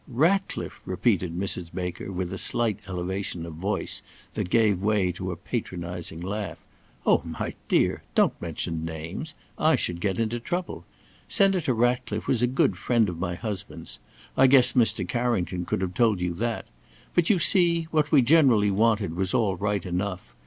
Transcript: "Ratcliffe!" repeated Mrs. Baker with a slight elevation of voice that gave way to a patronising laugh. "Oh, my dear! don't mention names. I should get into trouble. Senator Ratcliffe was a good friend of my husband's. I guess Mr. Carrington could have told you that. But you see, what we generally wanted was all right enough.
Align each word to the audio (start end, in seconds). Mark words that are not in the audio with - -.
"Ratcliffe!" 0.07 0.81
repeated 0.83 1.37
Mrs. 1.37 1.71
Baker 1.71 2.11
with 2.11 2.33
a 2.33 2.39
slight 2.39 2.79
elevation 2.87 3.45
of 3.45 3.53
voice 3.53 4.01
that 4.33 4.49
gave 4.49 4.81
way 4.81 5.11
to 5.11 5.29
a 5.29 5.35
patronising 5.35 6.19
laugh. 6.21 6.57
"Oh, 7.05 7.21
my 7.23 7.53
dear! 7.67 8.01
don't 8.15 8.33
mention 8.41 8.83
names. 8.83 9.35
I 9.59 9.75
should 9.75 10.01
get 10.01 10.19
into 10.19 10.39
trouble. 10.39 10.85
Senator 11.27 11.75
Ratcliffe 11.75 12.25
was 12.27 12.41
a 12.41 12.47
good 12.47 12.77
friend 12.79 13.09
of 13.09 13.19
my 13.19 13.35
husband's. 13.35 13.99
I 14.35 14.47
guess 14.47 14.73
Mr. 14.73 15.07
Carrington 15.07 15.65
could 15.67 15.81
have 15.81 15.93
told 15.93 16.19
you 16.19 16.33
that. 16.33 16.65
But 17.13 17.29
you 17.29 17.37
see, 17.37 17.83
what 17.91 18.11
we 18.11 18.23
generally 18.23 18.71
wanted 18.71 19.15
was 19.15 19.35
all 19.35 19.55
right 19.55 19.85
enough. 19.85 20.33